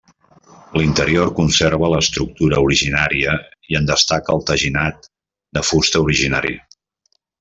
[0.79, 3.35] L'interior conserva l'estructura originària
[3.75, 5.07] i en destaca el teginat
[5.59, 6.57] de fusta originari.